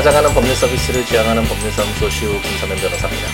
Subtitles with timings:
[0.00, 3.28] 찾아가는 법률 서비스를 지향하는 법률사무소 시우 김사면 변호사입니다.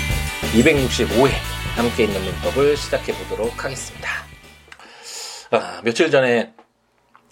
[0.53, 1.30] 265회
[1.77, 4.09] 함께 있는 민법을 시작해 보도록 하겠습니다.
[5.52, 6.55] 아, 며칠 전에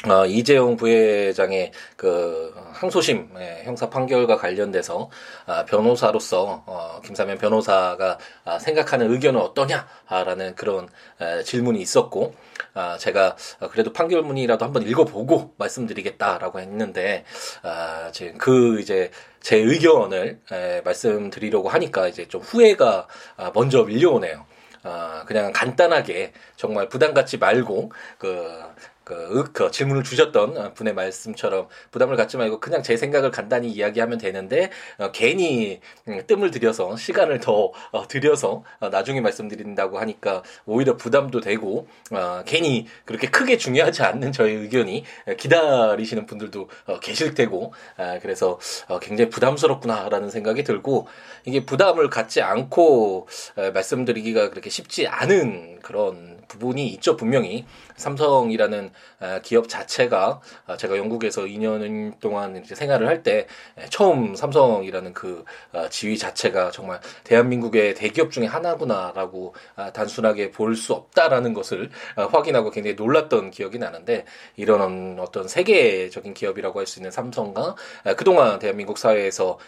[0.09, 5.09] 어, 이재용 부회장의 그 항소심 예, 형사 판결과 관련돼서
[5.47, 10.89] 아, 변호사로서 어, 김사면 변호사가 아, 생각하는 의견은 어떠냐라는 그런
[11.21, 12.35] 에, 질문이 있었고
[12.75, 13.37] 아, 제가
[13.71, 17.25] 그래도 판결문이라도 한번 읽어보고 말씀드리겠다라고 했는데
[17.63, 19.11] 아, 지금 그 이제
[19.41, 24.45] 제 의견을 에, 말씀드리려고 하니까 이제 좀 후회가 아, 먼저 밀려오네요.
[24.87, 28.65] 아, 그냥 간단하게 정말 부담 갖지 말고 그
[29.05, 34.71] 그, 그 질문을 주셨던 분의 말씀처럼 부담을 갖지 말고 그냥 제 생각을 간단히 이야기하면 되는데
[34.99, 41.41] 어, 괜히 음, 뜸을 들여서 시간을 더 어, 들여서 어, 나중에 말씀드린다고 하니까 오히려 부담도
[41.43, 45.05] 되고 어, 괜히 그렇게 크게 중요하지 않는 저의 의견이
[45.39, 48.59] 기다리시는 분들도 어, 계실 테고 아, 그래서
[48.89, 51.07] 어, 굉장히 부담스럽구나라는 생각이 들고
[51.45, 57.65] 이게 부담을 갖지 않고 에, 말씀드리기가 그렇게 쉽지 않은 그런 부분이 있죠 분명히
[57.97, 58.91] 삼성이라는
[59.43, 63.47] 기업 자체가 아, 제가 영국에서 2년 동안 이제 생활을 할 때
[63.91, 70.93] 처음 삼성이라는 그 아, 지위 자체가 정말 대한민국의 대기업 중에 하나구나라고 아, 단순하게 볼 수
[70.93, 74.25] 없다라는 것을 확인하고 굉장히 놀랐던 기억이 나는데
[74.57, 77.77] 이런 어떤 세계적인 기업이라고 할 수 있는 삼성과
[78.17, 79.59] 그동안 대한민국 사회에서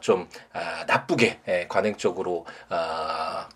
[0.00, 0.28] 좀
[0.86, 2.44] 나쁘게 관행적으로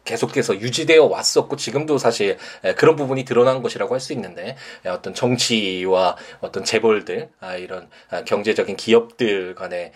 [0.04, 2.38] 계속해서 유지되어 왔었고 지금도 사실
[2.76, 9.54] 그런 부분이 드러난 것이라고 할수 있는데 어떤 정치와 어떤 재벌들 아, 이런 아, 경제적인 기업들
[9.54, 9.92] 간의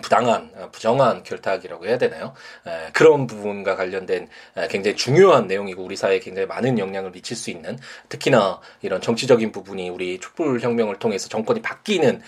[0.00, 2.32] 부당한 어, 부정한 결탁이라고 해야 되나요?
[2.94, 4.28] 그런 부분과 관련된
[4.70, 7.78] 굉장히 중요한 내용이고 우리 사회에 굉장히 많은 영향을 미칠 수 있는
[8.08, 12.22] 특히나 이런 정치적인 부분이 우리 촛불 혁명을 통해서 정권이 바뀌는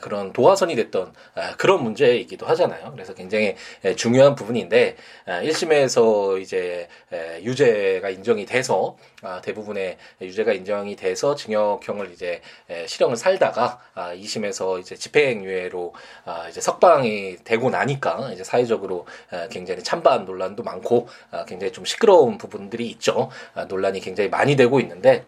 [0.00, 1.12] 그런 도화선이 됐던
[1.58, 2.92] 그런 문제이기도 하잖아요.
[2.92, 3.56] 그래서 굉장히
[3.96, 6.88] 중요한 부분인데 1심에서 이제
[7.42, 12.40] 유죄가 인정이 돼서 아, 대부분의 유죄가 인정이 돼서 징역형을 이제
[12.86, 15.94] 실형을 살다가 2심에서 아, 이제 집행유예로
[16.24, 19.06] 아, 이제 석방 상황이 되고 나니까 이제 사회적으로
[19.50, 21.08] 굉장히 찬반 논란도 많고
[21.46, 23.30] 굉장히 좀 시끄러운 부분들이 있죠.
[23.68, 25.24] 논란이 굉장히 많이 되고 있는데 네,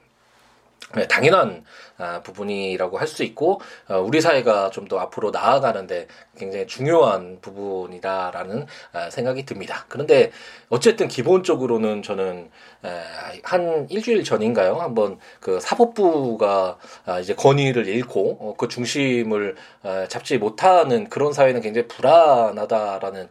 [1.09, 1.65] 당연한
[1.97, 8.67] 아, 부분이라고 할 수 있고 어, 우리 사회가 좀 더 앞으로 나아가는데 굉장히 중요한 부분이다라는
[8.93, 9.87] 아, 생각이 듭니다.
[9.89, 10.31] 그런데
[10.69, 12.50] 어쨌든 기본적으로는 저는
[13.43, 14.75] 한 일주일 전인가요?
[14.75, 19.56] 한번 그 사법부가 아, 이제 건의를 잃고 어, 그 중심을
[20.09, 23.28] 잡지 못하는 그런 사회는 굉장히 불안하다라는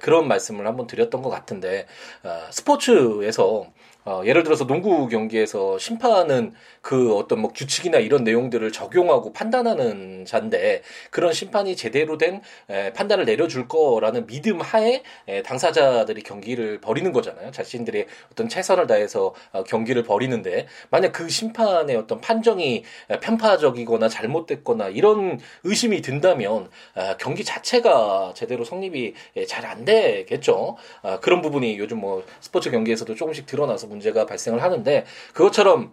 [0.00, 1.86] 그런 말씀을 한번 드렸던 것 같은데
[2.50, 3.66] 스포츠에서
[4.06, 10.82] 어, 예를 들어서 농구 경기에서 심판은 그 어떤 뭐 규칙이나 이런 내용들을 적용하고 판단하는 자인데
[11.10, 12.40] 그런 심판이 제대로 된
[12.70, 17.50] 에, 판단을 내려줄 거라는 믿음 하에 에, 당사자들이 경기를 벌이는 거잖아요.
[17.50, 22.84] 자신들의 어떤 최선을 다해서 어, 경기를 벌이는데 만약 그 심판의 어떤 판정이
[23.20, 29.14] 편파적이거나 잘못됐거나 이런 의심이 든다면 어, 경기 자체가 제대로 성립이
[29.46, 30.76] 잘 안 되겠죠.
[31.02, 35.92] 어, 그런 부분이 요즘 뭐 스포츠 경기에서도 조금씩 드러나서 문제가 발생을 하는데 그것처럼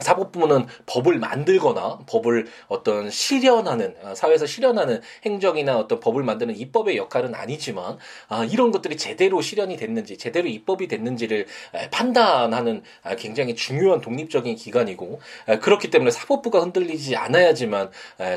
[0.00, 7.34] 사법부는 법을 만들거나 법을 어떤 실현하는 어, 사회에서 실현하는 행정이나 어떤 법을 만드는 입법의 역할은
[7.34, 7.96] 아니지만
[8.28, 11.46] 아, 이런 것들이 제대로 실현이 됐는지 제대로 입법이 됐는지를
[11.90, 15.20] 판단하는 아, 굉장히 중요한 독립적인 기관이고
[15.60, 17.90] 그렇기 때문에 사법부가 흔들리지 않아야지만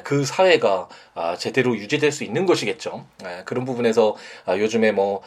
[0.04, 3.06] 그 사회가 아, 제대로 유지될 수 있는 것이겠죠.
[3.46, 4.16] 그런 부분에서
[4.48, 5.22] 요즘에 뭐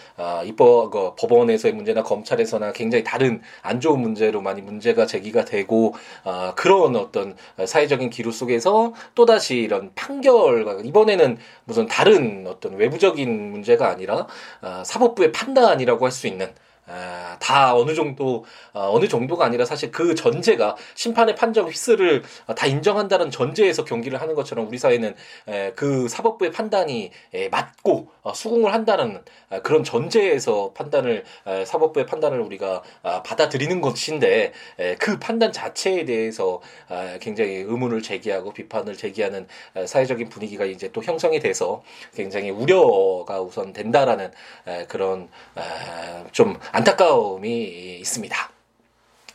[0.44, 5.94] 입법 그 법원에서의 문제나 검찰에서나 굉장히 다른 안 좋은 문제로 많이 문제가 제기가 되고
[6.24, 13.88] 어, 그런 어떤 사회적인 기류 속에서 또다시 이런 판결과 이번에는 무슨 다른 어떤 외부적인 문제가
[13.88, 14.26] 아니라
[14.62, 16.52] 어, 사법부의 판단이라고 할 수 있는
[16.92, 18.44] 아, 다 어느 정도
[18.74, 22.22] 어, 어느 정도가 아니라 사실 그 전제가 심판의 판정 휘스를
[22.54, 25.14] 다 인정한다는 전제에서 경기를 하는 것처럼 우리 사회는
[25.48, 32.04] 에, 그 사법부의 판단이 에, 맞고 어, 수긍을 한다는 에, 그런 전제에서 판단을 에, 사법부의
[32.04, 38.96] 판단을 우리가 아, 받아들이는 것인데 에, 그 판단 자체에 대해서 아, 굉장히 의문을 제기하고 비판을
[38.96, 39.46] 제기하는
[39.76, 41.82] 에, 사회적인 분위기가 이제 또 형성이 돼서
[42.14, 44.30] 굉장히 우려가 우선 된다라는
[44.66, 48.51] 에, 그런 에, 좀안 타까움이 있습니다.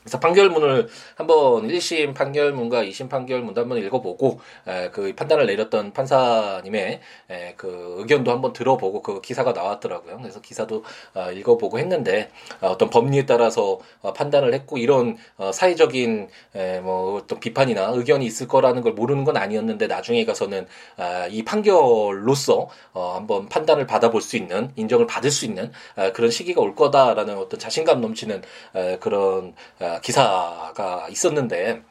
[0.07, 7.53] 그래서 판결문을 한번 1심 판결문과 2심 판결문도 한번 읽어보고 에, 그 판단을 내렸던 판사님의 에,
[7.57, 10.17] 그 의견도 한번 들어보고 그 기사가 나왔더라고요.
[10.19, 12.29] 그래서 기사도 어, 읽어보고 했는데
[12.61, 18.25] 어, 어떤 법리에 따라서 어, 판단을 했고 이런 어, 사회적인 에, 뭐 어떤 비판이나 의견이
[18.25, 24.21] 있을 거라는 걸 모르는 건 아니었는데 나중에 가서는 아, 이 판결로서 어, 한번 판단을 받아볼
[24.21, 28.41] 수 있는 인정을 받을 수 있는 아, 그런 시기가 올 거다라는 어떤 자신감 넘치는
[28.75, 31.81] 에, 그런 아, 기사가 있었는데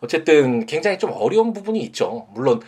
[0.00, 2.28] 어쨌든 굉장히 좀 어려운 부분이 있죠.
[2.34, 2.60] 물론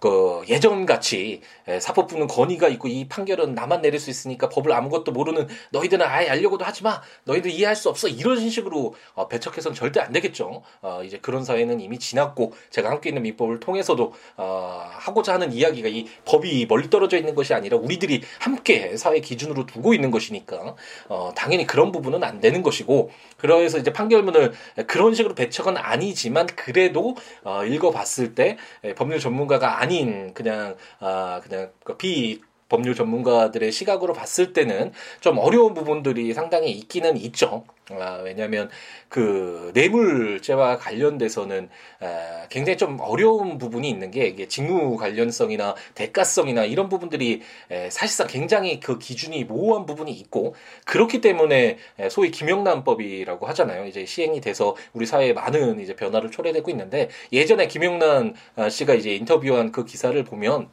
[0.00, 1.40] 그 예전 같이
[1.80, 6.64] 사법부는 권위가 있고 이 판결은 나만 내릴 수 있으니까 법을 아무것도 모르는 너희들은 아예 알려고도
[6.64, 7.00] 하지 마.
[7.24, 8.08] 너희들 이해할 수 없어.
[8.08, 10.62] 이런 식으로 어, 배척해서는 절대 안 되겠죠.
[10.82, 15.88] 어, 이제 그런 사회는 이미 지났고 제가 함께 있는 민법을 통해서도 어, 하고자 하는 이야기가
[15.88, 20.76] 이 법이 멀리 떨어져 있는 것이 아니라 우리들이 함께 사회 기준으로 두고 있는 것이니까
[21.08, 24.52] 어, 당연히 그런 부분은 안 되는 것이고 그래서 이제 판결문을
[24.86, 28.56] 그런 식으로 배척은 아니지만 그래도 어, 읽어봤을 때
[28.96, 36.32] 법률 전문가가 아닌 그냥 아 그냥 그비 법률 전문가들의 시각으로 봤을 때는 좀 어려운 부분들이
[36.34, 37.64] 상당히 있기는 있죠.
[37.90, 38.68] 아, 왜냐하면
[39.08, 41.68] 그 뇌물죄와 관련돼서는
[42.00, 48.26] 아, 굉장히 좀 어려운 부분이 있는 게 이게 직무 관련성이나 대가성이나 이런 부분들이 에, 사실상
[48.26, 53.86] 굉장히 그 기준이 모호한 부분이 있고 그렇기 때문에 에, 소위 김영란법이라고 하잖아요.
[53.86, 59.14] 이제 시행이 돼서 우리 사회에 많은 이제 변화를 초래되고 있는데 예전에 김영란 아, 씨가 이제
[59.14, 60.68] 인터뷰한 그 기사를 보면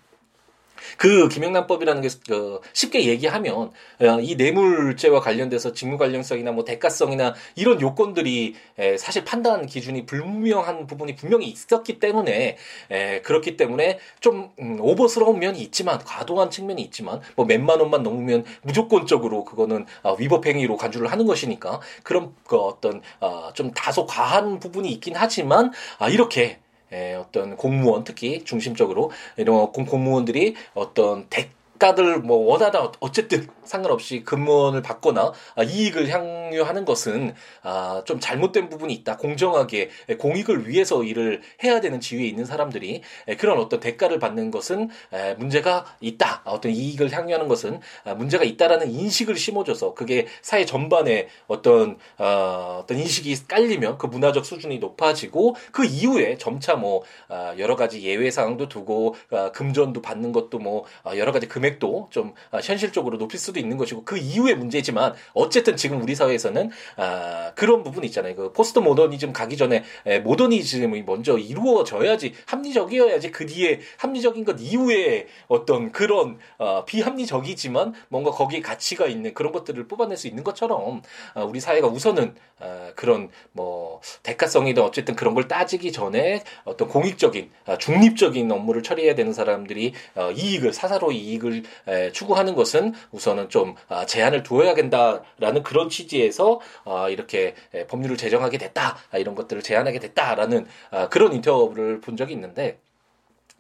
[0.97, 3.71] 그 김영란법이라는 게 그, 쉽게 얘기하면
[4.01, 10.88] 어, 이 뇌물죄와 관련돼서 직무 관련성이나 뭐 대가성이나 이런 요건들이 에, 사실 판단 기준이 불분명한
[10.88, 12.57] 부분이 분명히 있었기 때문에
[12.91, 18.45] 에, 그렇기 때문에 좀 음, 오버스러운 면이 있지만 과도한 측면이 있지만 뭐 몇만 원만 넘으면
[18.62, 24.59] 무조건적으로 그거는 어, 위법 행위로 간주를 하는 것이니까 그런 그 어떤 어, 좀 다소 과한
[24.59, 26.62] 부분이 있긴 하지만 아, 이렇게 에,
[27.19, 31.50] 어떤 공무원 특히 중심적으로 이런 공무원들이 어떤 대
[31.83, 38.94] 대가들 뭐 원하다 어쨌든 상관없이 근무원을 받거나 아, 이익을 향유하는 것은 아, 좀 잘못된 부분이
[38.94, 39.18] 있다.
[39.18, 43.01] 공정하게 공익을 위해서 일을 해야 되는 지위에 있는 사람들이
[43.38, 44.89] 그런 어떤 대가를 받는 것은
[45.38, 46.44] 문제가 있다.
[46.45, 52.97] 어떤 이익을 향유하는 것은 아, 문제가 있다라는 인식을 심어줘서 그게 사회 전반에 어떤 어, 어떤
[52.97, 57.03] 인식이 깔리면 그 문화적 수준이 높아지고 그 이후에 점차 뭐
[57.57, 59.15] 여러 가지 예외 사항도 두고
[59.53, 60.85] 금전도 받는 것도 뭐
[61.15, 65.75] 여러 가지 금액 금액도 좀 아, 현실적으로 높일 수도 있는 것이고 그 이후의 문제지만 어쨌든
[65.75, 68.35] 지금 우리 사회에서는 아, 그런 부분이 있잖아요.
[68.35, 75.27] 그 포스트 모더니즘 가기 전에 에, 모더니즘이 먼저 이루어져야지 합리적이어야지 그 뒤에 합리적인 것 이후에
[75.47, 81.01] 어떤 그런 어, 비합리적이지만 뭔가 거기에 가치가 있는 그런 것들을 뽑아낼 수 있는 것처럼
[81.33, 87.51] 아, 우리 사회가 우선은 아, 그런 뭐 대가성이든 어쨌든 그런 걸 따지기 전에 어떤 공익적인
[87.65, 91.62] 아, 중립적인 업무를 처리해야 되는 사람들이 어, 이익을 사사로 이익을
[92.12, 97.56] 추구하는 것은 우선은 좀 아, 제한을 두어야 된다라는 그런 취지에서 아, 이렇게
[97.88, 100.65] 법률을 제정하게 됐다 아, 이런 것들을 제한하게 됐다라는
[101.10, 102.80] 그런 인터뷰를 본 적이 있는데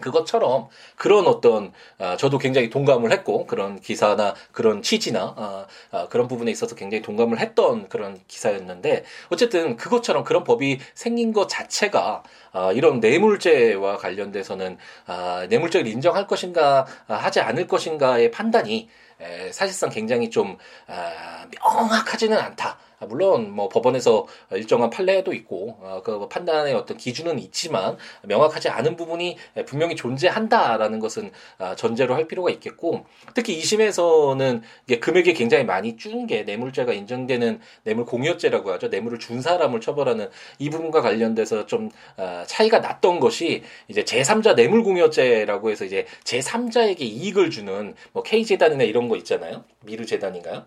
[0.01, 6.27] 그것처럼 그런 어떤 아, 저도 굉장히 동감을 했고 그런 기사나 그런 취지나 아, 아, 그런
[6.27, 12.71] 부분에 있어서 굉장히 동감을 했던 그런 기사였는데 어쨌든 그것처럼 그런 법이 생긴 것 자체가 아,
[12.71, 18.89] 이런 뇌물죄와 관련돼서는 아, 뇌물죄를 인정할 것인가 아, 하지 않을 것인가의 판단이
[19.21, 22.77] 에, 사실상 굉장히 좀 아, 명확하지는 않다.
[23.03, 28.95] 아, 물론 뭐 법원에서 일정한 판례도 있고 어, 그 판단의 어떤 기준은 있지만 명확하지 않은
[28.95, 35.97] 부분이 분명히 존재한다라는 것은 아, 전제로 할 필요가 있겠고 특히 2심에서는 이게 금액이 굉장히 많이
[35.97, 41.89] 준 게 뇌물죄가 인정되는 뇌물 공여죄라고 하죠 뇌물을 준 사람을 처벌하는 이 부분과 관련돼서 좀
[42.15, 48.45] 아, 차이가 났던 것이 이제 제3자 뇌물 공여죄라고 해서 이제 제3자에게 이익을 주는 뭐 K
[48.45, 50.65] 재단이나 이런 거 있잖아요 미르 재단인가요?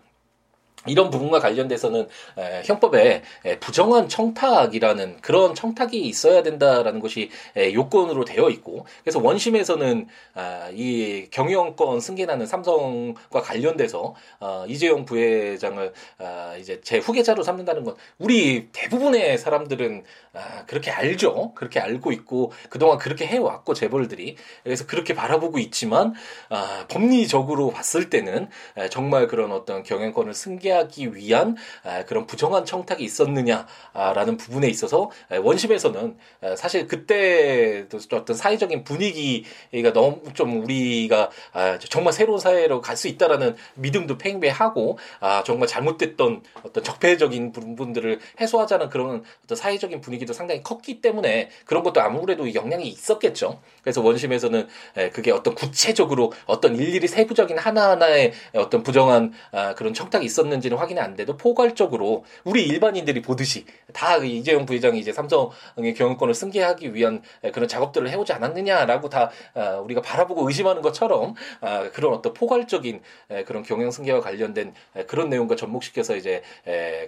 [0.89, 8.25] 이런 부분과 관련돼서는 에, 형법에 에, 부정한 청탁이라는 그런 청탁이 있어야 된다라는 것이 에, 요건으로
[8.25, 16.81] 되어 있고 그래서 원심에서는 아, 이 경영권 승계나는 삼성과 관련돼서 아, 이재용 부회장을 아, 이제
[16.83, 20.03] 제 후계자로 삼는다는 건 우리 대부분의 사람들은
[20.33, 21.53] 아, 그렇게 알죠?
[21.55, 24.35] 그렇게 알고 있고 그동안 그렇게 해왔고 재벌들이.
[24.63, 26.13] 그래서 그렇게 바라보고 있지만
[26.49, 32.65] 아, 법리적으로 봤을 때는 에, 정말 그런 어떤 경영권을 승계 승계하기 위한 아, 그런 부정한
[32.65, 36.17] 청탁이 있었느냐라는 부분에 있어서 원심에서는
[36.55, 43.55] 사실 그때 어떤 사회적인 분위기가 너무 좀 우리가 아, 정말 새로운 사회로 갈 수 있다라는
[43.75, 50.99] 믿음도 팽배하고 아, 정말 잘못됐던 어떤 적폐적인 부분들을 해소하자는 그런 어떤 사회적인 분위기도 상당히 컸기
[50.99, 53.61] 때문에 그런 것도 아무래도 영향이 있었겠죠.
[53.83, 54.67] 그래서 원심에서는
[55.13, 60.99] 그게 어떤 구체적으로 어떤 일일이 세부적인 하나하나의 어떤 부정한 아, 그런 청탁이 있었는지 는 확인이
[60.99, 67.21] 안 돼도 포괄적으로 우리 일반인들이 보듯이 다 이재용 부회장이 이제 삼성의 경영권을 승계하기 위한
[67.53, 73.01] 그런 작업들을 해오지 않았느냐라고 다 아, 우리가 바라보고 의심하는 것처럼 아, 그런 어떤 포괄적인
[73.45, 74.73] 그런 경영 승계와 관련된
[75.07, 76.41] 그런 내용과 접목시켜서 이제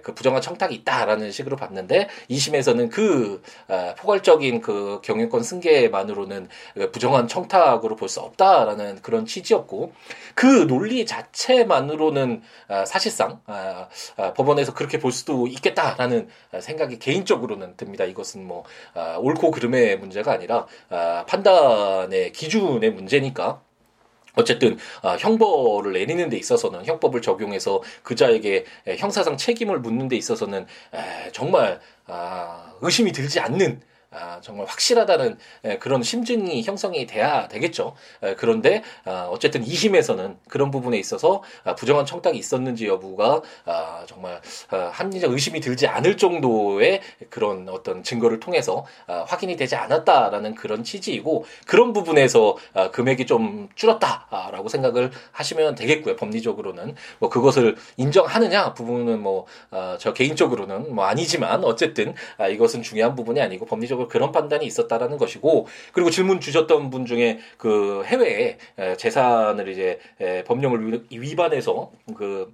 [0.02, 3.42] 그 부정한 청탁이 있다라는 식으로 봤는데 2심에서는 그
[3.98, 6.48] 포괄적인 그 경영권 승계만으로는
[6.92, 9.92] 부정한 청탁으로 볼 수 없다라는 그런 취지였고
[10.34, 12.42] 그 논리 자체만으로는
[12.86, 13.39] 사실상
[14.36, 16.28] 법원에서 그렇게 볼 수도 있겠다라는
[16.60, 18.04] 생각이 개인적으로는 듭니다.
[18.04, 18.64] 이것은 뭐
[19.18, 20.66] 옳고 그름의 문제가 아니라
[21.26, 23.60] 판단의 기준의 문제니까
[24.34, 28.64] 어쨌든 아, 형벌을 내리는 데 있어서는 형법을 적용해서 그자에게
[28.98, 33.80] 형사상 책임을 묻는 데 있어서는 에, 정말 아, 의심이 들지 않는
[34.12, 37.94] 아, 정말 확실하다는 에, 그런 심증이 형성이 돼야 되겠죠.
[38.24, 44.40] 에, 그런데 아, 어쨌든 2심에서는 그런 부분에 있어서 아, 부정한 청탁이 있었는지 여부가 아, 정말
[44.70, 50.82] 아, 합리적 의심이 들지 않을 정도의 그런 어떤 증거를 통해서 아, 확인이 되지 않았다라는 그런
[50.82, 56.16] 취지이고 그런 부분에서 아, 금액이 좀 줄었다라고 생각을 하시면 되겠고요.
[56.16, 63.40] 법리적으로는 뭐 그것을 인정하느냐 부분은 뭐저 아, 개인적으로는 뭐 아니지만 어쨌든 아, 이것은 중요한 부분이
[63.40, 68.56] 아니고 법리적 전체적으로 그런 판단이 있었다라는 것이고 그리고 질문 주셨던 분 중에 그 해외에
[68.96, 69.98] 재산을 이제
[70.46, 72.52] 법령을 위반해서 그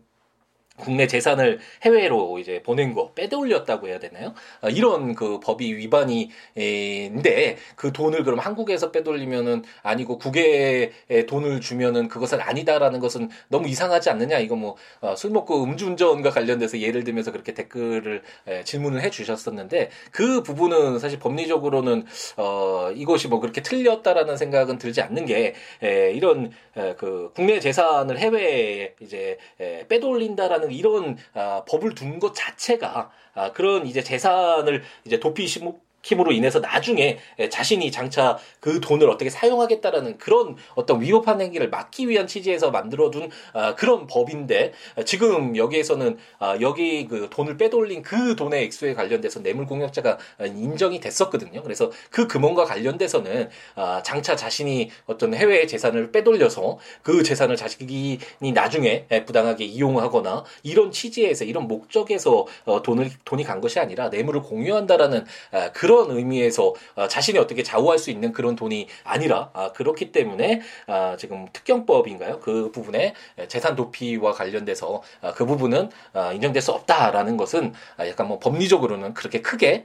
[0.76, 4.34] 국내 재산을 해외로 이제 보낸 거 빼돌렸다고 해야 되나요?
[4.60, 10.92] 아, 이런 그 법이 위반인데 그 돈을 그럼 한국에서 빼돌리면은 아니고 국외에
[11.26, 14.38] 돈을 주면은 그것은 아니다라는 것은 너무 이상하지 않느냐?
[14.38, 20.42] 이거 뭐술 어, 먹고 음주운전과 관련돼서 예를 들면서 그렇게 댓글을 에, 질문을 해 주셨었는데 그
[20.42, 22.04] 부분은 사실 법리적으로는
[22.36, 28.18] 어 이것이 뭐 그렇게 틀렸다라는 생각은 들지 않는 게 에, 이런 에, 그 국내 재산을
[28.18, 34.82] 해외에 이제 에, 빼돌린다라는 하는 이런 아, 법을 둔 것 자체가 아, 그런 이제 재산을
[35.04, 37.18] 이제 도피 시목 힘으로 인해서 나중에
[37.50, 43.74] 자신이 장차 그 돈을 어떻게 사용하겠다라는 그런 어떤 위법한 행위를 막기 위한 취지에서 만들어둔 아,
[43.74, 44.72] 그런 법인데
[45.04, 51.62] 지금 여기에서는 아, 여기 그 돈을 빼돌린 그 돈의 액수에 관련돼서 뇌물 공여자가 인정이 됐었거든요.
[51.62, 58.20] 그래서 그 금원과 관련돼서는 아, 장차 자신이 어떤 해외 재산을 빼돌려서 그 재산을 자신이
[58.54, 65.24] 나중에 부당하게 이용하거나 이런 취지에서 이런 목적에서 어, 돈을 돈이 간 것이 아니라 뇌물을 공유한다라는
[65.72, 70.60] 그런 그런 의미에서 어, 자신이 어떻게 좌우할 수 있는 그런 돈이 아니라 아, 그렇기 때문에
[70.86, 72.40] 아, 지금 특경법인가요?
[72.40, 73.14] 그 부분에
[73.48, 75.88] 재산 도피와 관련돼서 아, 그 부분은
[76.34, 79.84] 인정될 수 없다라는 것은 약간 뭐 법리적으로는 그렇게 크게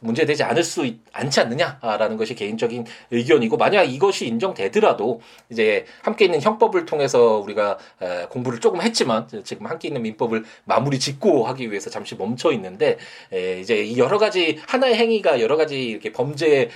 [0.00, 5.20] 문제되지 않을 수 있, 않지 않느냐라는 것이 개인적인 의견이고 만약 이것이 인정되더라도
[5.50, 7.78] 이제 함께 있는 형법을 통해서 우리가
[8.30, 12.98] 공부를 조금 했지만 지금 함께 있는 민법을 마무리 짓고 하기 위해서 잠시 멈춰 있는데
[13.60, 16.68] 이제 여러 가지 하나의 행위가 여러 가지 이렇게 범죄에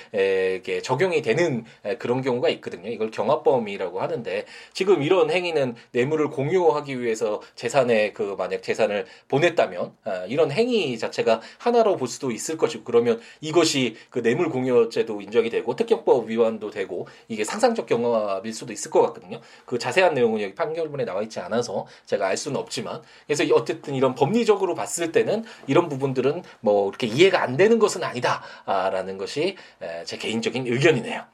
[0.83, 1.65] 적용이 되는
[1.99, 2.89] 그런 경우가 있거든요.
[2.91, 10.25] 이걸 경합범이라고 하는데 지금 이런 행위는 뇌물을 공유하기 위해서 재산에 그 만약 재산을 보냈다면 아,
[10.27, 15.75] 이런 행위 자체가 하나로 볼 수도 있을 것이고 그러면 이것이 그 뇌물 공여죄도 인정이 되고
[15.77, 19.41] 특경법 위반도 되고 이게 상상적 경합일 수도 있을 것 같거든요.
[19.65, 24.15] 그 자세한 내용은 여기 판결문에 나와 있지 않아서 제가 알 수는 없지만 그래서 어쨌든 이런
[24.15, 29.57] 법리적으로 봤을 때는 이런 부분들은 뭐 이렇게 이해가 안 되는 것은 아니다라는 것이
[30.05, 31.25] 제 개인적인 의견이네요.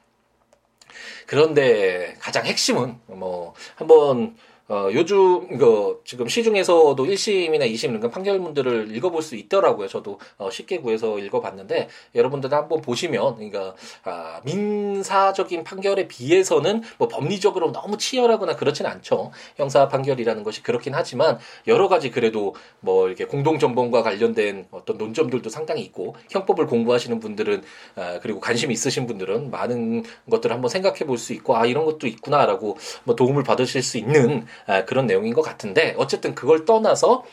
[1.25, 4.37] 그런데 가장 핵심은 뭐 한번
[4.69, 9.87] 어, 요즘, 이거, 지금 시중에서도 1심이나 2심 이런 판결문들을 읽어볼 수 있더라고요.
[9.87, 17.71] 저도 어, 쉽게 구해서 읽어봤는데, 여러분들 한번 보시면, 그러니까, 아, 민사적인 판결에 비해서는 뭐 법리적으로
[17.71, 19.31] 너무 치열하거나 그렇진 않죠.
[19.55, 25.81] 형사 판결이라는 것이 그렇긴 하지만, 여러 가지 그래도 뭐 이렇게 공동정범과 관련된 어떤 논점들도 상당히
[25.83, 27.63] 있고, 형법을 공부하시는 분들은,
[27.95, 32.05] 아, 그리고 관심 있으신 분들은 많은 것들을 한번 생각해 볼 수 있고, 아, 이런 것도
[32.05, 37.23] 있구나라고 뭐 도움을 받으실 수 있는 아, 그런 내용인 것 같은데 어쨌든 그걸 떠나서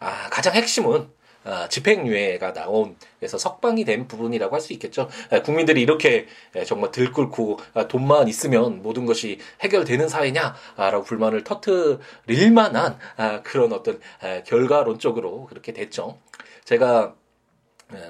[0.00, 1.08] 아, 가장 핵심은
[1.42, 5.08] 아, 집행유예가 나온 그래서 석방이 된 부분이라고 할 수 있겠죠.
[5.30, 6.26] 아, 국민들이 이렇게
[6.66, 12.98] 정말 들끓고 아, 돈만 있으면 모든 것이 해결되는 사회냐라고 불만을 터트릴 만한
[13.42, 14.00] 그런 어떤
[14.44, 16.18] 결과론적으로 그렇게 됐죠.
[16.64, 17.19] 제가 어,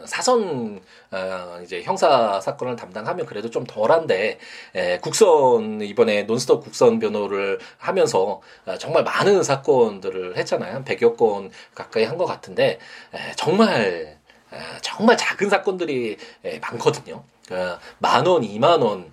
[0.06, 4.38] 사선 어, 이제 형사 사건을 담당하면 그래도 좀 덜한데
[4.74, 10.74] 에, 국선 이번에 논스톱 국선 변호를 하면서 어, 정말 많은 사건들을 했잖아요.
[10.74, 12.78] 한 100여 건 가까이 한 것 같은데
[13.14, 14.18] 에, 정말
[14.52, 17.22] 에, 정말 작은 사건들이 에, 많거든요.
[17.50, 19.12] 어, 만 원, 이만 원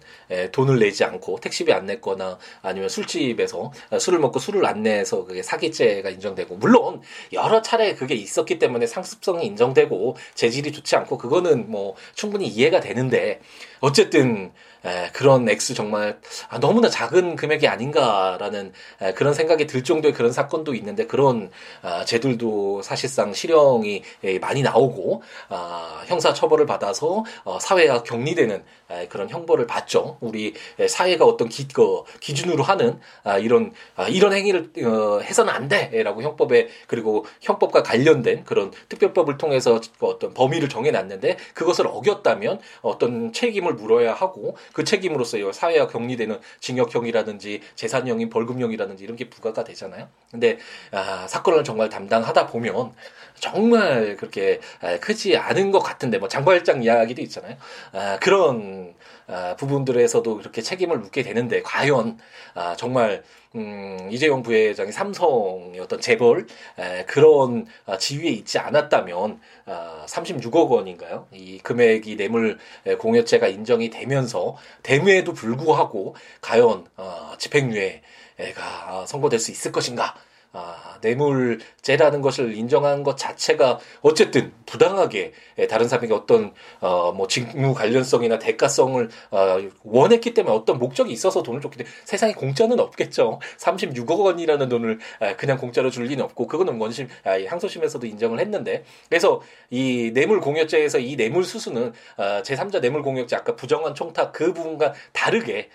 [0.52, 6.10] 돈을 내지 않고 택시비 안 냈거나 아니면 술집에서 술을 먹고 술을 안 내서 그게 사기죄가
[6.10, 7.02] 인정되고 물론
[7.34, 13.40] 여러 차례 그게 있었기 때문에 상습성이 인정되고 재질이 좋지 않고 그거는 뭐 충분히 이해가 되는데
[13.80, 14.52] 어쨌든
[14.88, 20.32] 에, 그런 액수 정말 아, 너무나 작은 금액이 아닌가라는 에, 그런 생각이 들 정도의 그런
[20.32, 21.52] 사건도 있는데 그런
[21.82, 29.08] 아, 죄들도 사실상 실형이 에, 많이 나오고 아, 형사 처벌을 받아서 어, 사회가 격리되는 에,
[29.08, 30.18] 그런 형벌을 받죠.
[30.22, 30.54] 우리
[30.88, 36.22] 사회가 어떤 기, 그, 기준으로 하는 아, 이런 아, 이런 행위를 어, 해서는 안 돼라고
[36.22, 44.14] 형법에 그리고 형법과 관련된 그런 특별법을 통해서 어떤 범위를 정해놨는데 그것을 어겼다면 어떤 책임을 물어야
[44.14, 50.08] 하고 그 책임으로서 사회와 격리되는 징역형이라든지 재산형인 벌금형이라든지 이런 게 부과가 되잖아요.
[50.30, 50.60] 근데
[50.92, 52.94] 아, 사건을 정말 담당하다 보면
[53.40, 57.58] 정말 그렇게 아, 크지 않은 것 같은데 뭐 장발장 이야기도 있잖아요.
[57.92, 58.94] 아, 그런
[59.26, 62.20] 아, 부분들에서도 그렇게 책임을 묻게 되는데 과연
[62.54, 63.24] 아, 정말
[63.58, 66.46] 음, 이재용 부회장이 삼성의 어떤 재벌
[66.78, 71.28] 에, 그런 아, 지위에 있지 않았다면 아, 36억 원인가요?
[71.32, 72.60] 이 금액이 뇌물
[73.00, 80.16] 공여죄가 인정이 되면서 됨에도 불구하고 과연 어, 집행유예가 선고될 수 있을 것인가?
[80.54, 85.34] 아, 뇌물죄라는 것을 인정한 것 자체가 어쨌든 부당하게
[85.70, 91.62] 다른 사람에게 어떤 어, 뭐 직무 관련성이나 대가성을 어, 원했기 때문에 어떤 목적이 있어서 돈을
[91.62, 93.40] 줬기 때문에 세상에 공짜는 없겠죠.
[93.58, 95.00] 36억 원이라는 돈을
[95.38, 101.00] 그냥 공짜로 줄 리는 없고 그거는 원심 아, 항소심에서도 인정을 했는데 그래서 이 뇌물 공여죄에서
[101.00, 105.70] 이 뇌물 수수는 어, 제3자 뇌물 공여죄 아까 부정한 총탁 그 부분과 다르게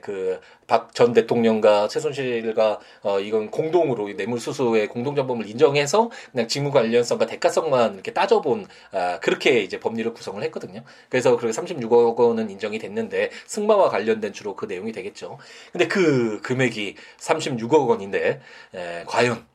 [0.00, 7.94] 그박 전 대통령과 최순실과 어, 이건 공동으로 뇌물 수수의 공동정범을 인정해서 그냥 직무 관련성과 대가성만
[7.94, 10.82] 이렇게 따져본 아, 그렇게 이제 법리를 구성을 했거든요.
[11.08, 15.38] 그래서 그렇게 36억 원은 인정이 됐는데 승마와 관련된 주로 그 내용이 되겠죠.
[15.72, 18.40] 근데 그 금액이 36억 원인데
[18.74, 19.46] 에, 과연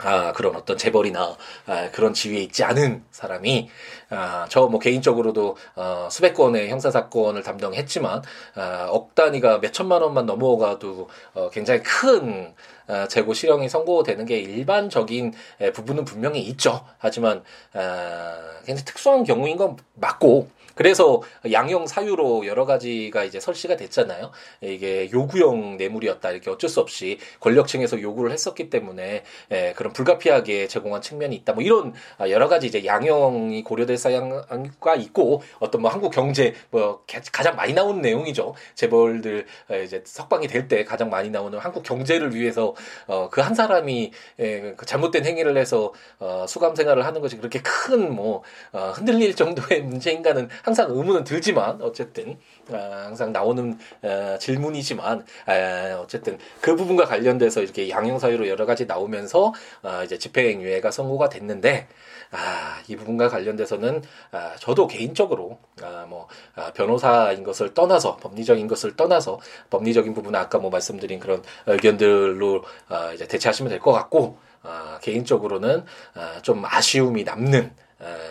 [0.00, 3.68] 아, 그런 어떤 재벌이나 아, 그런 지위에 있지 않은 사람이
[4.10, 8.22] 아, 저 뭐 개인적으로도 어, 수백 건의 형사 사건을 담당했지만
[8.54, 12.77] 아, 억 단위가 몇 천만 원만 넘어가도 어, 굉장히 큰 아,
[13.08, 16.84] 재고 실형이 선고되는 게 일반적인 에, 부분은 분명히 있죠.
[16.98, 24.30] 하지만 아, 굉장히 특수한 경우인 건 맞고 그래서 양형 사유로 여러 가지가 이제 설치가 됐잖아요.
[24.60, 31.02] 이게 요구형 뇌물이었다 이렇게 어쩔 수 없이 권력층에서 요구를 했었기 때문에 예, 그런 불가피하게 제공한
[31.02, 31.54] 측면이 있다.
[31.54, 31.94] 뭐 이런
[32.28, 38.00] 여러 가지 이제 양형이 고려될 사양과 있고 어떤 뭐 한국 경제 뭐 가장 많이 나오는
[38.00, 38.54] 내용이죠.
[38.76, 39.46] 재벌들
[39.84, 42.74] 이제 석방이 될 때 가장 많이 나오는 한국 경제를 위해서
[43.06, 47.60] 어, 그 한 사람이 예, 그 잘못된 행위를 해서 어, 수감 생활을 하는 것이 그렇게
[47.62, 52.38] 큰 뭐 어, 흔들릴 정도의 문제인가는 항상 의문은 들지만 어쨌든
[52.72, 58.86] 아, 항상 나오는 아, 질문이지만 아, 어쨌든 그 부분과 관련돼서 이렇게 양형 사유로 여러 가지
[58.86, 61.88] 나오면서 아, 이제 집행유예가 선고가 됐는데
[62.30, 68.96] 아, 이 부분과 관련돼서는 아, 저도 개인적으로 아, 뭐 아, 변호사인 것을 떠나서 법리적인 것을
[68.96, 74.98] 떠나서 법리적인 부분은 아까 뭐 말씀드린 그런 의견들로 아, 이제 대체하시면 될 것 같고 아,
[75.02, 77.72] 개인적으로는 아, 좀 아쉬움이 남는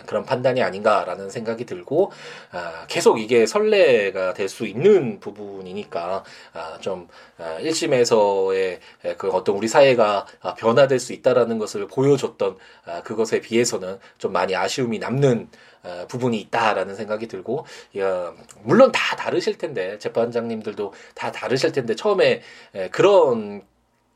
[0.06, 2.10] 그런 판단이 아닌가라는 생각이 들고
[2.52, 7.06] 아, 계속 이게 선례가 될 수 있는 부분이니까 아, 좀
[7.38, 10.26] 1심에서의 아, 그 어떤 우리 사회가
[10.56, 12.56] 변화될 수 있다라는 것을 보여줬던
[13.04, 15.50] 그것에 비해서는 좀 많이 아쉬움이 남는
[16.08, 17.66] 부분이 있다라는 생각이 들고
[18.62, 22.40] 물론 다 다르실 텐데 재판장님들도 다 다르실 텐데 처음에
[22.90, 23.62] 그런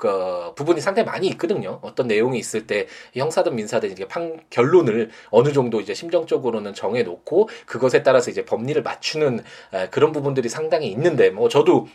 [0.02, 1.78] 그 부분이 상당히 많이 있거든요.
[1.80, 7.48] 어떤 내용이 있을 때 형사든 민사든 이게 판 결론을 어느 정도 이제 심정적으로는 정해 놓고
[7.66, 9.44] 그것에 따라서 이제 법리를 맞추는
[9.92, 11.86] 그런 부분들이 상당히 있는데 뭐 저도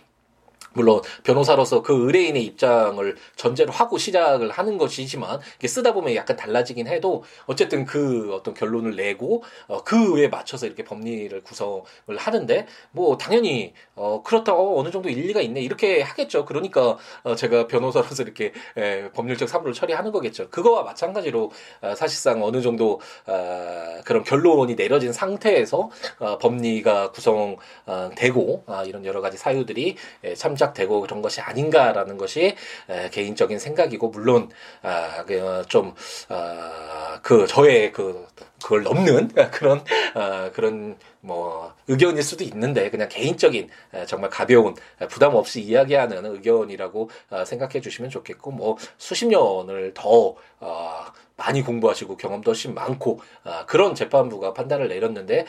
[0.78, 6.88] 물론 변호사로서 그 의뢰인의 입장을 전제로 하고 시작을 하는 것이지만 이게 쓰다 보면 약간 달라지긴
[6.88, 11.84] 해도 어쨌든 그 어떤 결론을 내고 어, 그에 맞춰서 이렇게 법리를 구성을
[12.18, 16.46] 하는데 뭐 당연히 어 그렇다 어 어느 정도 일리가 있네 이렇게 하겠죠.
[16.46, 20.50] 그러니까 어 제가 변호사로서 이렇게 에, 법률적 사무를 처리하는 거겠죠.
[20.50, 28.84] 그거와 마찬가지로 어, 사실상 어느 정도 어, 그런 결론이 내려진 상태에서 어, 법리가 구성되고 어,
[28.86, 32.56] 이런 여러 가지 사유들이 에, 참작 시작되고 그런 것이 아닌가라는 것이
[32.90, 34.50] 에, 개인적인 생각이고 물론
[34.82, 35.94] 아, 그, 좀
[36.30, 38.26] 아, 그 저의 그
[38.62, 43.70] 그걸 넘는 그런 아, 그런 뭐 의견일 수도 있는데 그냥 개인적인
[44.08, 44.76] 정말 가벼운
[45.10, 51.06] 부담 없이 이야기하는 의견이라고 아, 생각해 주시면 좋겠고 뭐 수십 년을 더 어,
[51.38, 55.46] 많이 공부하시고 경험도 훨씬 많고 아, 그런 재판부가 판단을 내렸는데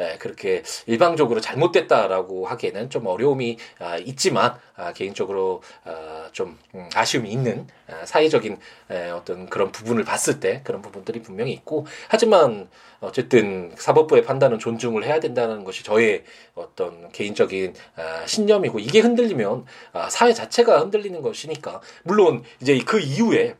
[0.00, 7.30] 에, 그렇게 일방적으로 잘못됐다라고 하기에는 좀 어려움이 아, 있지만 아, 개인적으로 아, 좀 음, 아쉬움이
[7.30, 8.58] 있는 아, 사회적인
[8.90, 12.68] 에, 어떤 그런 부분을 봤을 때 그런 부분들이 분명히 있고 하지만
[13.00, 16.24] 어쨌든 사법부의 판단은 존중을 해야 된다는 것이 저의
[16.54, 23.56] 어떤 개인적인 아, 신념이고 이게 흔들리면 아, 사회 자체가 흔들리는 것이니까 물론 이제 그 이후에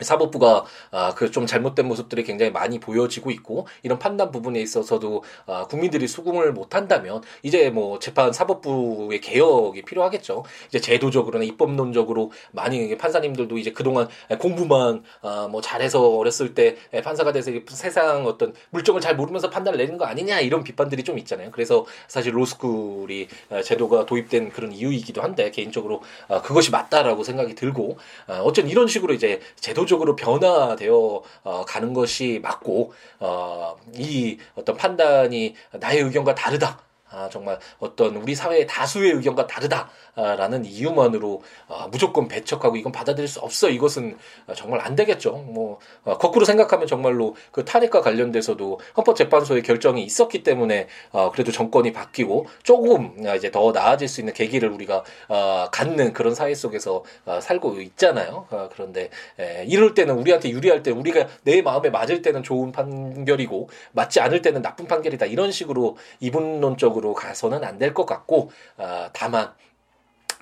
[0.00, 5.66] 사법부가 아, 그 좀 잘못된 모습들이 굉장히 많이 보여지고 있고 이런 판단 부분에 있어서도 아,
[5.66, 10.44] 국민들이 수긍을 못한다면 이제 뭐 재판 사법부의 개혁이 필요하겠죠.
[10.68, 17.50] 이제 제도적으로나 입법론적으로 많이 판사님들도 이제 그동안 공부만 아, 뭐 잘해서 어렸을 때 판사가 돼서
[17.68, 21.50] 세상 어떤 물정을 잘 모르면서 판단을 내는 거 아니냐 이런 비판들이 좀 있잖아요.
[21.50, 23.28] 그래서 사실 로스쿨이
[23.64, 29.12] 제도가 도입된 그런 이유이기도 한데 개인적으로 아, 그것이 맞다라고 생각이 들고 아, 어쩐 이런 식으로
[29.12, 36.85] 이제 제도 기본적으로 변화되어 어, 가는 것이 맞고 어, 이 어떤 판단이 나의 의견과 다르다.
[37.16, 43.40] 아, 정말 어떤 우리 사회의 다수의 의견과 다르다라는 이유만으로 아, 무조건 배척하고 이건 받아들일 수
[43.40, 44.18] 없어 이것은
[44.54, 45.32] 정말 안 되겠죠.
[45.32, 51.92] 뭐 아, 거꾸로 생각하면 정말로 그 탄핵과 관련돼서도 헌법재판소의 결정이 있었기 때문에 아, 그래도 정권이
[51.92, 57.40] 바뀌고 조금 이제 더 나아질 수 있는 계기를 우리가 아, 갖는 그런 사회 속에서 아,
[57.40, 58.46] 살고 있잖아요.
[58.50, 59.08] 아, 그런데
[59.40, 64.42] 에, 이럴 때는 우리한테 유리할 때 우리가 내 마음에 맞을 때는 좋은 판결이고 맞지 않을
[64.42, 69.52] 때는 나쁜 판결이다 이런 식으로 이분론적 쪽으로 가서는 안 될 것 같고 어, 다만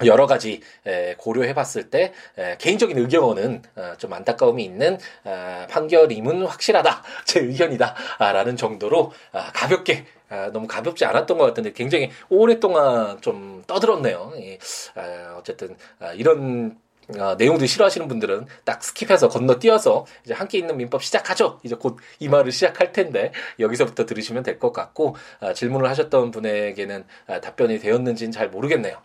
[0.04, 0.60] 여러 가지
[1.18, 2.12] 고려해 봤을 때
[2.58, 10.50] 개인적인 의견은 어, 좀 안타까움이 있는 어, 판결임은 확실하다 제 의견이다라는 정도로 아, 가볍게 아,
[10.52, 14.32] 너무 가볍지 않았던 것 같은데 굉장히 오랫동안 좀 떠들었네요.
[14.96, 15.76] 아, 어쨌든
[16.16, 16.76] 이런
[17.18, 21.60] 어, 내용들 싫어하시는 분들은 딱 스킵해서 건너뛰어서 이제 함께 있는 민법 시작하죠.
[21.62, 27.04] 이제 곧 이 말을 시작할 텐데 여기서부터 들으시면 될 것 같고 아, 질문을 하셨던 분에게는
[27.26, 28.96] 아, 답변이 되었는지는 잘 모르겠네요.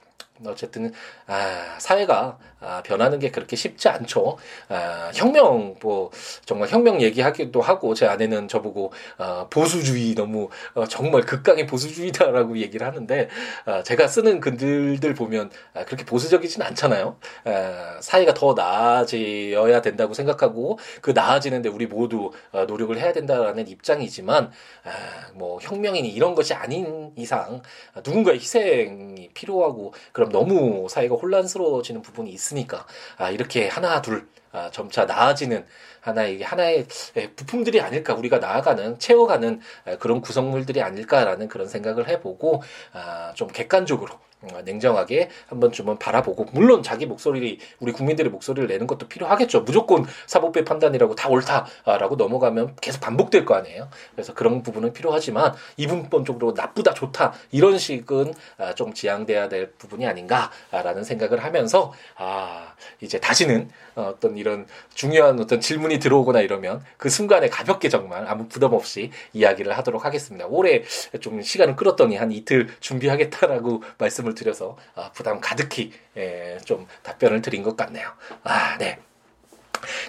[0.45, 0.93] 어쨌든
[1.27, 4.37] 아, 사회가 아, 변하는 게 그렇게 쉽지 않죠.
[4.67, 6.11] 아, 혁명 뭐
[6.45, 12.85] 정말 혁명 얘기하기도 하고 제 아내는 저보고 아, 보수주의 너무 어, 정말 극강의 보수주의다라고 얘기를
[12.85, 13.29] 하는데
[13.65, 17.17] 아, 제가 쓰는 글들 보면 아, 그렇게 보수적이진 않잖아요.
[17.45, 24.51] 아, 사회가 더 나아져야 된다고 생각하고 그 나아지는데 우리 모두 어, 노력을 해야 된다라는 입장이지만
[24.83, 27.61] 아, 뭐 혁명이니 이런 것이 아닌 이상
[28.05, 32.85] 누군가의 희생이 필요하고 그럼 너무 사회가 혼란스러워지는 부분이 있 으니까.
[33.17, 35.65] 아, 이렇게 하나 둘 아, 점차 나아지는
[36.01, 36.87] 하나의 하나의
[37.35, 38.13] 부품들이 아닐까.
[38.15, 39.61] 우리가 나아가는 채워가는
[39.99, 44.19] 그런 구성물들이 아닐까라는 그런 생각을 해보고 아, 좀 객관적으로 어,
[44.63, 49.61] 냉정하게 한 번쯤은 바라보고 물론 자기 목소리 우리 국민들의 목소리를 내는 것도 필요하겠죠.
[49.61, 53.89] 무조건 사법부의 판단이라고 다 옳다라고 넘어가면 계속 반복될 거 아니에요.
[54.15, 61.03] 그래서 그런 부분은 필요하지만 이분법적으로 나쁘다 좋다 이런 식은 아, 좀 지양돼야 될 부분이 아닌가라는
[61.03, 67.89] 생각을 하면서 아 이제 다시는 어떤 이런 중요한 어떤 질문이 들어오거나 이러면 그 순간에 가볍게
[67.89, 70.45] 정말 아무 부담 없이 이야기를 하도록 하겠습니다.
[70.47, 70.83] 올해
[71.19, 77.41] 좀 시간을 끌었더니 한 이틀 준비하겠다라고 말씀을 말씀을 드려서 아, 부담 가득히 예, 좀 답변을
[77.41, 78.11] 드린 것 같네요.
[78.43, 78.99] 아, 네.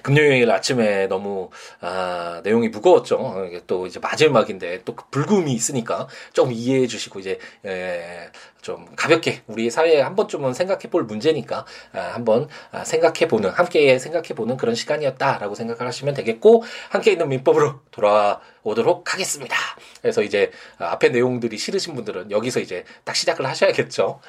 [0.02, 3.50] 금요일 아침에 너무 아, 내용이 무거웠죠.
[3.66, 8.30] 또 이제 마지막인데 또그 불금이 있으니까 좀 이해해 주시고 이제 에,
[8.62, 13.98] 좀 가볍게 우리 사회에 한 번쯤은 생각해 볼 문제니까 아, 한번 아, 생각해 보는 함께
[13.98, 19.56] 생각해 보는 그런 시간이었다라고 생각을 하시면 되겠고 함께 있는 민법으로 돌아오도록 하겠습니다.
[20.02, 24.20] 그래서 이제 앞에 내용들이 싫으신 분들은 여기서 이제 딱 시작을 하셔야겠죠.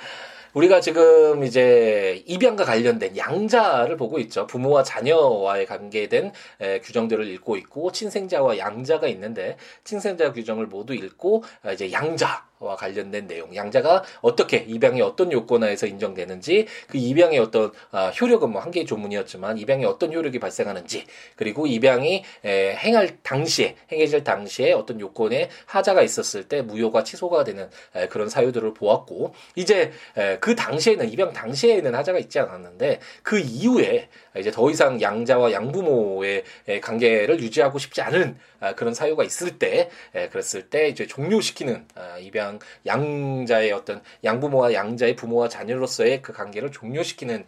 [0.53, 4.47] 우리가 지금 이제 입양과 관련된 양자를 보고 있죠.
[4.47, 11.71] 부모와 자녀와의 관계된 에, 규정들을 읽고 있고 친생자와 양자가 있는데 친생자 규정을 모두 읽고 아,
[11.71, 17.71] 이제 양자 양자 와 관련된 내용, 양자가 어떻게 입양이 어떤 요건하에서 인정되는지, 그 입양의 어떤
[17.91, 23.75] 아, 효력은 뭐 한 개의 조문이었지만 입양에 어떤 효력이 발생하는지, 그리고 입양이 에, 행할 당시에
[23.91, 29.91] 행해질 당시에 어떤 요건에 하자가 있었을 때 무효가 취소가 되는 에, 그런 사유들을 보았고, 이제
[30.15, 36.43] 에, 그 당시에는 입양 당시에는 하자가 있지 않았는데 그 이후에 이제 더 이상 양자와 양부모의
[36.81, 39.89] 관계를 유지하고 싶지 않은 아, 그런 사유가 있을 때,
[40.31, 47.45] 그랬을 때 이제 종료시키는 아, 입양 양자의 어떤 양부모와 양자의 부모와 자녀로서의 그 관계를 종료시키는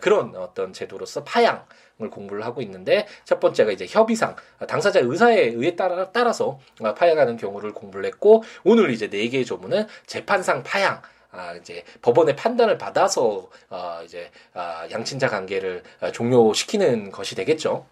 [0.00, 1.64] 그런 어떤 제도로서 파양
[1.98, 4.36] 을 공부를 하고 있는데 첫 번째가 이제 협의상
[4.68, 6.60] 당사자 의사에 의해 따라 따라서
[6.94, 11.00] 파양하는 경우를 공부를 했고 오늘 이제 네 개의 조문은 재판상 파양
[11.30, 17.86] 아, 이제 법원의 판단을 받아서 어, 이제 아, 양친자 관계를 아, 종료시키는 것이 되겠죠.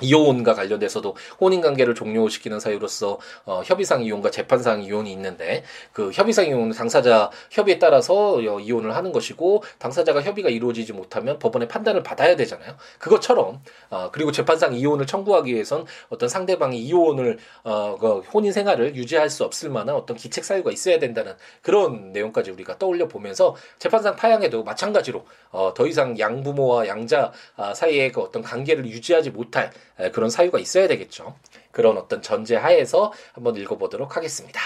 [0.00, 6.72] 이혼과 관련돼서도 혼인 관계를 종료시키는 사유로서 어, 협의상 이혼과 재판상 이혼이 있는데 그 협의상 이혼은
[6.72, 12.76] 당사자 협의에 따라서 어, 이혼을 하는 것이고 당사자가 협의가 이루어지지 못하면 법원의 판단을 받아야 되잖아요.
[12.98, 19.30] 그것처럼 어, 그리고 재판상 이혼을 청구하기 위해선 어떤 상대방이 이혼을 어, 그 혼인 생활을 유지할
[19.30, 24.64] 수 없을 만한 어떤 기책 사유가 있어야 된다는 그런 내용까지 우리가 떠올려 보면서 재판상 파양에도
[24.64, 29.70] 마찬가지로 어, 더 이상 양부모와 양자 아, 사이의 그 어떤 관계를 유지하지 못할
[30.12, 31.36] 그런 사유가 있어야 되겠죠.
[31.70, 34.60] 그런 어떤 전제 하에서 한번 읽어보도록 하겠습니다.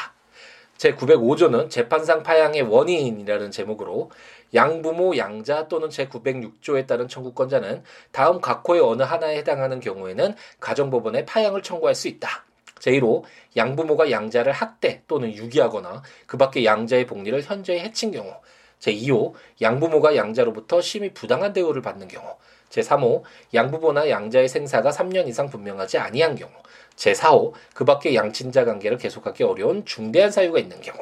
[0.76, 4.10] 제 905조는 재판상 파양의 원인이라는 제목으로
[4.54, 11.62] 양부모, 양자 또는 제 906조에 따른 청구권자는 다음 각호의 어느 하나에 해당하는 경우에는 가정법원에 파양을
[11.62, 12.44] 청구할 수 있다.
[12.80, 13.22] 제1호
[13.56, 18.34] 양부모가 양자를 학대 또는 유기하거나 그 밖에 양자의 복리를 현저히 해친 경우
[18.80, 22.36] 제2호 양부모가 양자로부터 심히 부당한 대우를 받는 경우
[22.70, 23.22] 제3호
[23.52, 26.52] 양부모나 양자의 생사가 3년 이상 분명하지 아니한 경우
[26.96, 30.98] 제4호 그 밖에 양친자 관계를 계속하기 어려운 중대한 사유가 있는 경우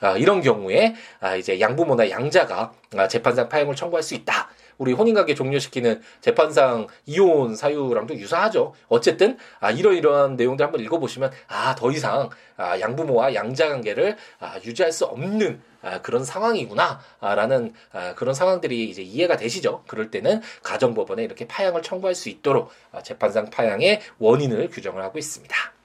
[0.00, 4.48] 아, 이런 경우에 아, 이제 양부모나 양자가 아, 재판상 파행을 청구할 수 있다.
[4.78, 8.74] 우리 혼인관계 종료시키는 재판상 이혼 사유랑도 유사하죠.
[8.88, 14.90] 어쨌든 아 이러이러한 내용들 한번 읽어보시면 아 더 이상 아, 양부모와 양자 관계를 아, 유지할
[14.90, 19.84] 수 없는 아, 그런 상황이구나라는 아, 그런 상황들이 이제 이해가 되시죠.
[19.86, 25.77] 그럴 때는 가정법원에 이렇게 파양을 청구할 수 있도록 아, 재판상 파양의 원인을 규정을 하고 있습니다.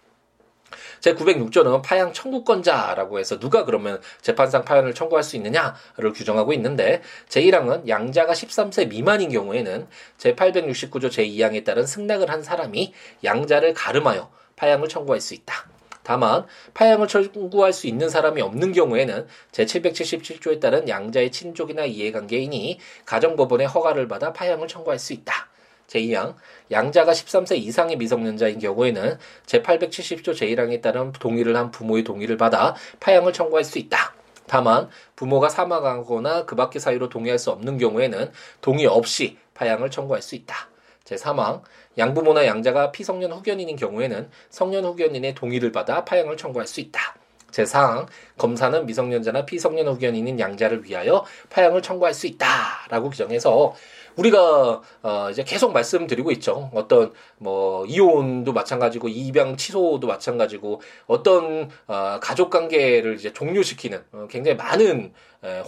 [1.03, 7.89] 제 906조는 파양 청구권자라고 해서 누가 그러면 재판상 파양을 청구할 수 있느냐를 규정하고 있는데 제1항은
[7.89, 9.85] 양자가 13세 미만인 경우에는
[10.17, 15.65] 제 869조 제2항에 따른 승낙을 한 사람이 양자를 가름하여 파양을 청구할 수 있다.
[16.03, 24.07] 다만 파양을 청구할 수 있는 사람이 없는 경우에는 제777조에 따른 양자의 친족이나 이해관계인이 가정법원의 허가를
[24.07, 25.49] 받아 파양을 청구할 수 있다.
[25.93, 26.35] 제2항
[26.71, 33.63] 양자가 13세 이상의 미성년자인 경우에는 제870조 제1항에 따른 동의를 한 부모의 동의를 받아 파양을 청구할
[33.63, 34.13] 수 있다.
[34.47, 40.35] 다만 부모가 사망하거나 그 밖의 사유로 동의할 수 없는 경우에는 동의 없이 파양을 청구할 수
[40.35, 40.69] 있다.
[41.05, 41.61] 제3항
[41.97, 47.15] 양부모나 양자가 피성년 후견인인 경우에는 성년 후견인의 동의를 받아 파양을 청구할 수 있다.
[47.51, 53.75] 제4항 검사는 미성년자나 피성년 후견인인 양자를 위하여 파양을 청구할 수 있다라고 규정해서
[54.15, 56.69] 우리가 어 이제 계속 말씀드리고 있죠.
[56.73, 64.57] 어떤 뭐 이혼도 마찬가지고 입양 취소도 마찬가지고 어떤 어 가족 관계를 이제 종료시키는 어 굉장히
[64.57, 65.11] 많은 에,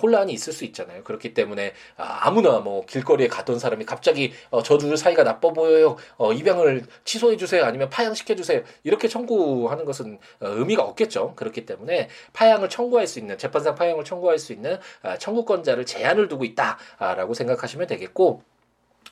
[0.01, 1.03] 혼란이 있을 수 있잖아요.
[1.03, 5.95] 그렇기 때문에 아, 아무나 뭐 길거리에 가던 사람이 갑자기 어, 저 둘 사이가 나빠 보여요.
[6.17, 7.63] 어, 입양을 취소해 주세요.
[7.65, 8.61] 아니면 파양시켜 주세요.
[8.83, 11.33] 이렇게 청구하는 것은 어, 의미가 없겠죠.
[11.35, 16.45] 그렇기 때문에 파양을 청구할 수 있는 재판상 파양을 청구할 수 있는 아, 청구권자를 제한을 두고
[16.45, 18.43] 있다라고 생각하시면 되겠고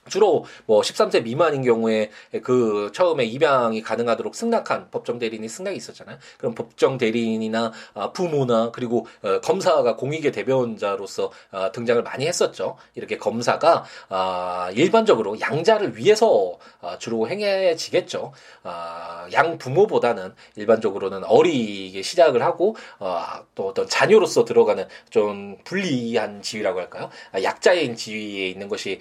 [0.10, 2.10] 주로 뭐 13세 미만인 경우에
[2.44, 6.18] 그 처음에 입양이 가능하도록 승낙한 법정 대리인이 승낙이 있었잖아요.
[6.38, 12.78] 그럼 법정 대리인이나 아, 부모나 그리고 어, 검사가 공익의 대변자로서 아, 등장을 많이 했었죠.
[12.96, 16.58] 이렇게 검사가 아, 일반적으로 양자를 위해서
[17.00, 18.34] 주로 행해지겠죠.
[19.34, 23.24] 양 부모보다는 일반적으로는 어리게 시작을 하고 어,
[23.56, 27.10] 또 어떤 자녀로서 들어가는 좀 불리한 지위라고 할까요?
[27.42, 29.00] 약자인 지위에 있는 것이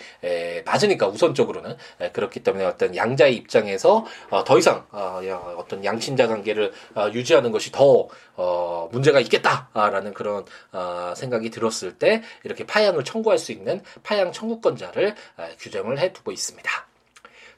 [0.64, 5.20] 맞은 힘니까 우선적으로는 예, 그렇기 때문에 어떤 양자의 입장에서 어, 더 이상 어,
[5.56, 8.08] 어떤 양친자 관계를 어, 유지하는 것이 더
[8.90, 10.44] 문제가 있겠다라는 그런
[11.14, 15.14] 생각이 들었을 때 이렇게 파양을 청구할 수 있는 파양 청구권자를
[15.58, 16.70] 규정을 해두고 있습니다.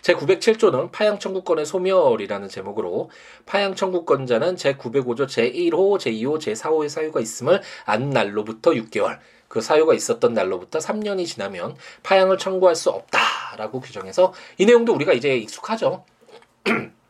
[0.03, 3.11] 제907조는 파양 청구권의 소멸이라는 제목으로
[3.47, 9.18] 파양 청구권자는 제905조 제1호, 제2호, 제4호의 사유가 있음을 안 날로부터 6개월,
[9.55, 15.37] 그 사유가 있었던 날로부터 3년이 지나면 파양을 청구할 수 없다라고 규정해서 이 내용도 우리가 이제
[15.37, 16.05] 익숙하죠.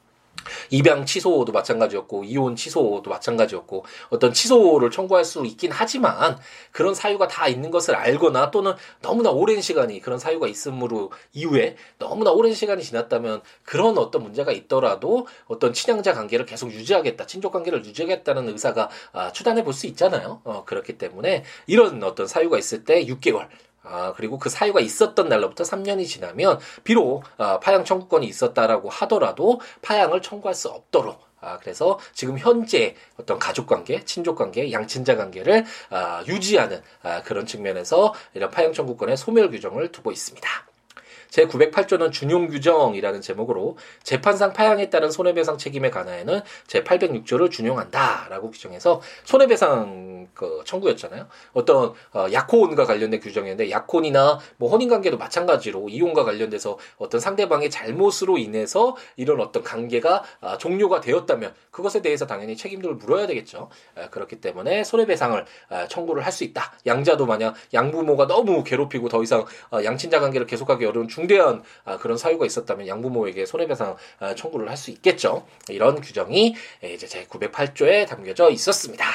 [0.70, 6.38] 입양 취소도 마찬가지였고 이혼 취소도 마찬가지였고 어떤 취소를 청구할 수 있긴 하지만
[6.72, 12.30] 그런 사유가 다 있는 것을 알거나 또는 너무나 오랜 시간이 그런 사유가 있음으로 이후에 너무나
[12.30, 18.48] 오랜 시간이 지났다면 그런 어떤 문제가 있더라도 어떤 친양자 관계를 계속 유지하겠다 친족 관계를 유지하겠다는
[18.48, 20.40] 의사가 아, 추단해 볼 수 있잖아요.
[20.44, 23.48] 어, 그렇기 때문에 이런 어떤 사유가 있을 때 6개월
[23.84, 30.22] 아, 그리고 그 사유가 있었던 날로부터 3년이 지나면 비록 아, 파양 청구권이 있었다라고 하더라도 파양을
[30.22, 36.24] 청구할 수 없도록 아, 그래서 지금 현재 어떤 가족 관계, 친족 관계, 양친자 관계를 아,
[36.26, 40.48] 유지하는 아, 그런 측면에서 이런 파양 청구권의 소멸 규정을 두고 있습니다.
[41.34, 50.62] 제908조는 준용 규정이라는 제목으로 재판상 파양에 따른 손해배상 책임에 관하여는 제806조를 준용한다라고 규정해서 손해배상 그
[50.64, 51.26] 청구였잖아요.
[51.52, 58.96] 어떤 어, 약혼과 관련된 규정이었는데 약혼이나 뭐 혼인관계도 마찬가지로 이혼과 관련돼서 어떤 상대방의 잘못으로 인해서
[59.16, 63.70] 이런 어떤 관계가 아, 종료가 되었다면 그것에 대해서 당연히 책임들을 물어야 되겠죠.
[63.96, 66.72] 아, 그렇기 때문에 손해배상을 아, 청구를 할 수 있다.
[66.84, 71.96] 양자도 만약 양부모가 너무 괴롭히고 더 이상 어, 양친자 관계를 계속하기 어려운 중 중대한 아,
[71.96, 75.46] 그런 사유가 있었다면 양부모에게 손해배상 아, 청구를 할 수 있겠죠.
[75.68, 79.06] 이런 규정이 이제 제 908조에 담겨져 있었습니다.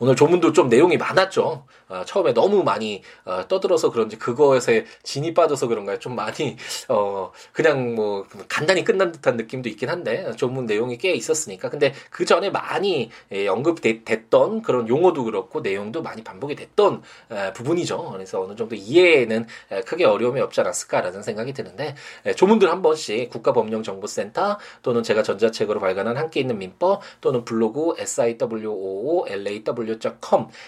[0.00, 1.64] 오늘 조문도 좀 내용이 많았죠.
[1.88, 5.98] 어, 처음에 너무 많이 어, 떠들어서 그런지 그것에 진이 빠져서 그런가요?
[5.98, 6.56] 좀 많이
[6.88, 12.24] 어 그냥 뭐 간단히 끝난 듯한 느낌도 있긴 한데 조문 내용이 꽤 있었으니까 근데 그
[12.24, 18.10] 전에 많이 예, 언급됐던 그런 용어도 그렇고 내용도 많이 반복이 됐던 에, 부분이죠.
[18.12, 23.28] 그래서 어느 정도 이해에는 에, 크게 어려움이 없지 않았을까라는 생각이 드는데 에, 조문들 한 번씩
[23.30, 27.94] 국가법령정보센터 또는 제가 전자책으로 발간한 함께 있는 민법 또는 블로그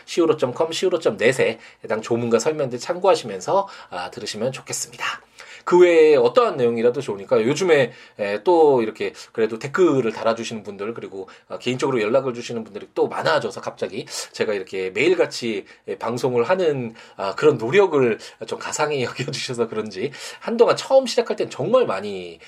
[0.07, 5.32] siwo.com siwo 넷에 해당 조문과 설명들 참고하시면서 아, 들으시면 좋겠습니다.
[5.65, 7.93] 그 외에 어떠한 내용이라도 좋으니까 요즘에
[8.45, 14.07] 또 이렇게 그래도 댓글을 달아주시는 분들 그리고 어, 개인적으로 연락을 주시는 분들이 또 많아져서 갑자기
[14.33, 15.65] 제가 이렇게 매일같이
[15.99, 22.39] 방송을 하는 아, 그런 노력을 좀 가상히 여겨주셔서 그런지 한동안 처음 시작할 땐 정말 많이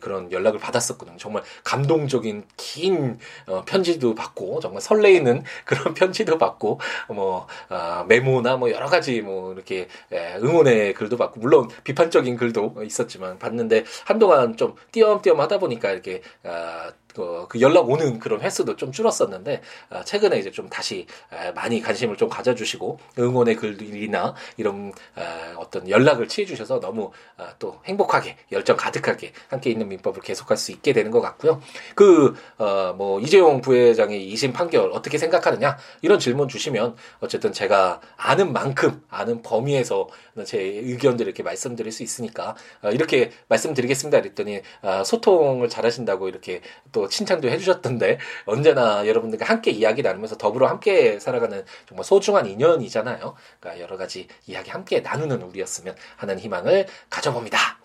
[0.00, 1.16] 그런 연락을 받았었거든요.
[1.18, 8.70] 정말 감동적인 긴 어, 편지도 받고 정말 설레이는 그런 편지도 받고 뭐 아, 메모나 뭐
[8.70, 15.40] 여러 가지 뭐 이렇게 응원의 글도 받고 물론 비판적인 글도 있었지만 봤는데 한동안 좀 띄엄띄엄
[15.40, 20.50] 하다 보니까 이렇게 아, 그, 그 연락 오는 그런 횟수도 좀 줄었었는데 아, 최근에 이제
[20.50, 27.10] 좀 다시 아, 많이 관심을 좀 가져주시고 응원의 글이나 이런 아, 어떤 연락을 취해주셔서 너무
[27.38, 31.62] 아, 또 행복하게 열정 가득하게 함께 있는 민법을 계속할 수 있게 되는 것 같고요.
[31.94, 39.02] 그뭐 어, 이재용 부회장의 2심 판결 어떻게 생각하느냐 이런 질문 주시면 어쨌든 제가 아는 만큼
[39.08, 40.08] 아는 범위에서
[40.44, 44.20] 제 의견들을 이렇게 말씀드릴 수 있으니까 어, 이렇게 말씀드리겠습니다.
[44.20, 46.60] 그랬더니 아, 소통을 잘하신다고 이렇게
[46.92, 53.34] 또 칭찬도 해주셨던데 언제나 여러분들과 함께 이야기 나누면서 더불어 함께 살아가는 정말 소중한 인연이잖아요.
[53.60, 57.75] 그러니까 여러 가지 이야기 함께 나누는 우리였으면 하는 희망을 가져봅니다.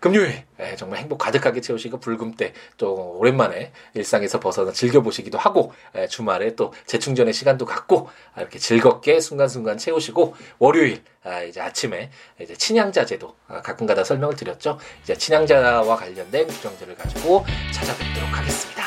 [0.00, 6.06] 금요일 예, 정말 행복 가득하게 채우시고 불금 때 또 오랜만에 일상에서 벗어나 즐겨보시기도 하고 예,
[6.06, 12.54] 주말에 또 재충전의 시간도 갖고 아, 이렇게 즐겁게 순간순간 채우시고 월요일 아, 이제 아침에 이제
[12.54, 14.78] 친양자제도 아, 가끔가다 설명을 드렸죠.
[15.02, 18.82] 이제 친양자와 관련된 규정들을 가지고 찾아뵙도록 하겠습니다.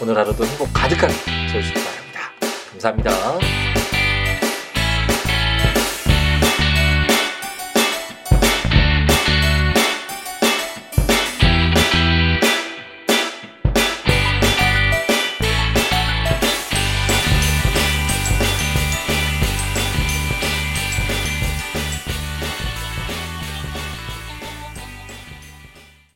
[0.00, 1.14] 오늘 하루도 행복 가득하게
[1.50, 2.20] 채우시기 바랍니다.
[2.70, 3.75] 감사합니다.